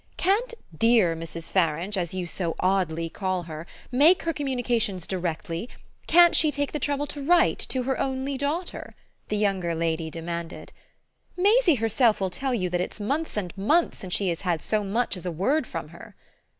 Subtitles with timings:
[0.17, 1.51] "Can't dear Mrs.
[1.51, 5.69] Farange, as you so oddly call her, make her communications directly?
[6.07, 8.95] Can't she take the trouble to write to her only daughter?"
[9.29, 10.73] the younger lady demanded.
[11.37, 14.83] "Maisie herself will tell you that it's months and months since she has had so
[14.83, 16.15] much as a word from her."